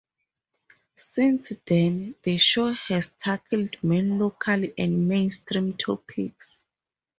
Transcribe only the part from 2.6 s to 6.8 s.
has tackled many local and mainstream topics.